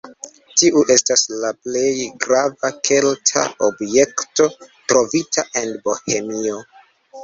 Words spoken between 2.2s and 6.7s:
grava kelta objekto trovita en Bohemio.